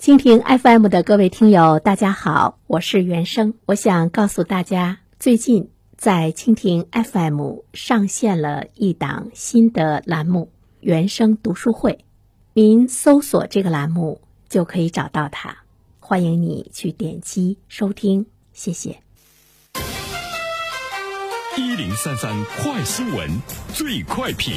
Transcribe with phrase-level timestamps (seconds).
[0.00, 3.54] 蜻蜓 FM 的各位听友，大家好，我是原生。
[3.66, 12.04] 我想告诉大家，最近在蜻蜓 FM 上线了一档新的栏目——原生读书会。
[12.52, 15.58] 您搜索这个栏目就可以找到它，
[15.98, 19.00] 欢迎你去点击收听，谢谢。
[21.56, 23.28] 一零三三快新闻，
[23.74, 24.54] 最快评。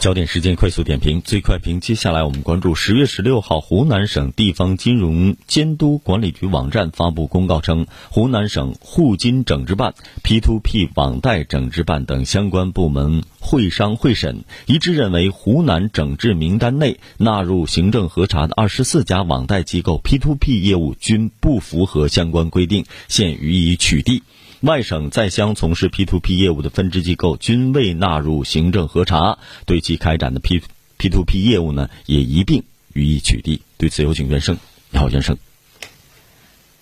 [0.00, 1.78] 焦点时间快速点评，最快评。
[1.78, 9.92] 接下来我们关注十月十六号，湖南省地方金融监督管理局网站发布公告称，湖南省互金整治办、
[10.24, 24.22] P2P 网贷整治办等相关部门会商会审，一致认为，湖南整治名单内纳入行政核查的二十四家网贷机构 P2P 业务均不符合相关规定，现予以取缔。
[24.60, 30.60] 外省在乡从事 P2P 业务的分支机构均未纳入行政核查，对其开展的 P
[30.98, 33.60] P2P 业务呢，也一并予以取缔。
[33.78, 34.58] 对此，有请袁生。
[34.90, 35.38] 你好，袁生。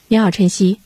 [0.08, 0.80] 你好，晨曦。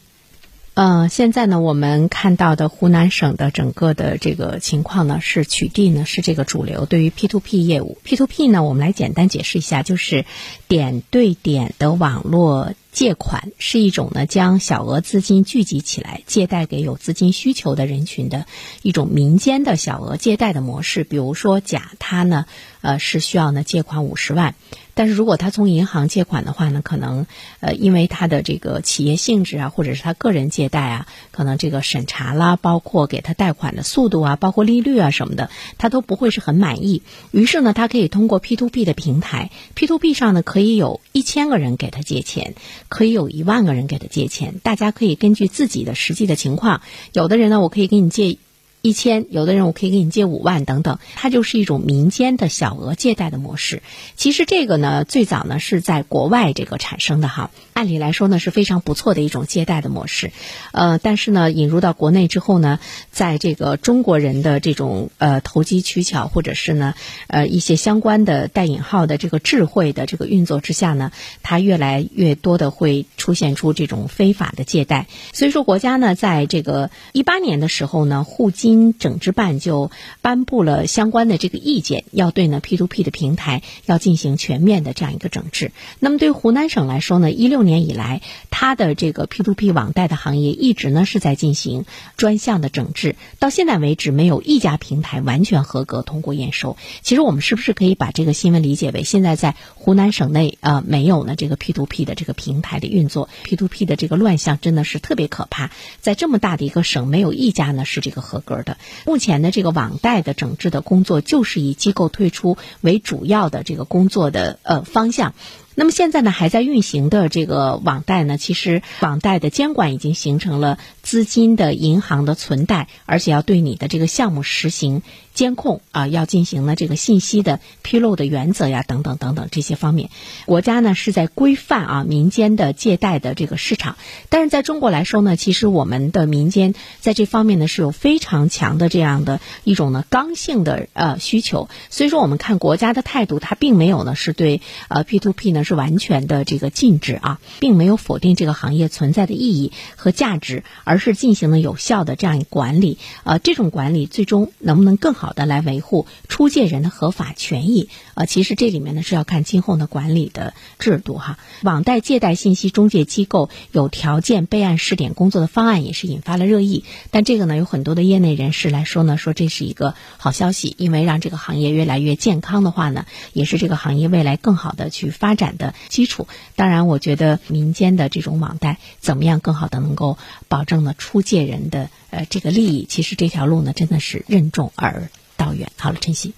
[0.75, 6.85] 呃，现在呢，我们看到的湖南省的整个的这个情况呢，是取缔呢是这个主流。
[6.85, 10.27] 对于 P2P 业务，P2P 呢，我们来简单解释一下，就是
[10.69, 12.75] 点对点的网络。
[12.93, 18.47] 借款是一种呢，将小额资金聚集起来，借贷给有资金需求的人群的
[18.83, 21.03] 一种民间的小额借贷的模式。
[21.03, 22.45] 比如说，甲他呢，
[22.83, 24.55] 呃，是需要呢借款五十万，
[24.93, 27.27] 但是如果他从银行借款的话呢，可能
[27.61, 37.03] 呃，因为他的这个企业性质啊，或者是他个人借贷啊，可能这个审查啦，包括给他贷款的速度啊，包括利率啊什么的，他都不会是很满意。
[37.31, 42.55] 于是呢，他可以通过 P to P 的平台，P to P 上呢，可以有一千个人给他借钱。
[42.89, 48.39] 可以有一万个人给他借钱，大家可以根据自己的实际的情况，有的人呢，我可以给你借。
[48.83, 53.81] 一千，有的人我可以给你借五万等等，它就是一种民间的小额借贷的模式。
[54.17, 60.33] 其实这个呢，最早呢是在国外这个产生的哈，按理来说呢是非常不错的一种借贷的模式。
[60.73, 62.81] 呃，但是呢引入到国内之后呢，
[63.13, 66.95] 在这个中国人的这种呃投机取巧或者是呢
[67.29, 71.13] 呃一些相关的带引号的这个智慧的这个运作之下呢，
[71.45, 75.07] 它越来越多的会出现出这种非法的借贷。
[75.33, 79.91] 所以说国家呢在这个一八年的时候呢，互金经整治办就
[80.21, 85.73] 颁布了相关的这个意见，要对呢 P to P 的平台要进行全面的这样一个整治。
[85.99, 91.85] 那么对湖南省来说呢，一六年以来，它的这个 P to P 网贷的行业一直呢是在进行
[92.17, 96.77] 专项的整治，到现在为止没有一家平台完全合格通过验收。
[97.03, 108.62] 其实我们是不是可以把这个新闻理解为，现在在湖南省内呃没有呢这个 P to P 的这个平台的运作，P to P 的这个乱象真的是特别可怕，在这么大的一个省，没有一家呢是这个合格。
[109.07, 115.35] 目前的这个网贷的整治的工作，就是以机构退出为主要的这个工作的呃方向。
[115.75, 130.11] 那么现在呢，还在运行的这个网贷呢，其实网贷的监管已经形成了资金的银行的存贷，而且要对你的这个项目实行监控啊，要进行了这个信息的披露的原则呀，等等等等这些方面，
[130.45, 133.97] 国家呢是在规范啊民间的借贷的这个市场。
[134.29, 145.62] 但是在中国来说呢，其实我们的民间在这方面呢是有非常强的这样的一种呢刚性的呃需求，所以说我们看国家的态度，它并没有呢是对呃 P to P 呢。
[145.65, 152.99] 是完全的这个禁止啊，并没有否定这个行业存在的意义和价值，而是进行了有效的这样一管理。
[153.25, 157.89] 呃，这种管理最终能不能更好的来维护出借人的合法权益？
[158.15, 161.39] 呃，其实这里面呢是要看今后的管理的制度哈。
[161.63, 175.52] 网贷借贷信息中介机构有条件备案试点工作的方案也是引发了热议，但这个呢有很多的业内人士来说呢，说这是一个好消息，因为让这个行业越来越健康的话呢，也是这个行业未来更好的去发展。
[175.57, 176.27] 的基础，
[176.57, 180.19] 当然，我觉得民间的这种网贷怎么样更好的能够
[180.49, 182.87] 保证呢出借人的呃这个利益？
[182.89, 185.69] 其实这条路呢，真的是任重而道远。
[185.77, 186.35] 好了，晨曦，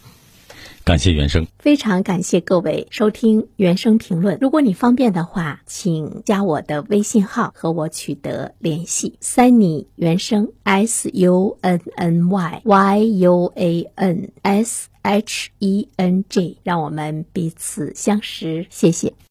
[0.84, 4.38] 感谢原生，非常感谢各位收听原生评论。
[4.40, 9.18] 如果你方便的话，请加我的微信号和我取得联系。
[9.20, 14.88] Sunny 原生 S U N N Y Y U A N S。
[15.04, 19.14] H E N G，让我们彼此相识，谢谢。